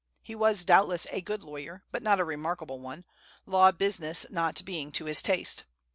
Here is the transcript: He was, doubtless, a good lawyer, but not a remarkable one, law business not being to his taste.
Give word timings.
He 0.23 0.33
was, 0.33 0.63
doubtless, 0.65 1.05
a 1.11 1.21
good 1.21 1.43
lawyer, 1.43 1.83
but 1.91 2.01
not 2.01 2.19
a 2.19 2.23
remarkable 2.23 2.79
one, 2.79 3.05
law 3.45 3.71
business 3.71 4.25
not 4.31 4.65
being 4.65 4.91
to 4.93 5.05
his 5.05 5.21
taste. 5.21 5.65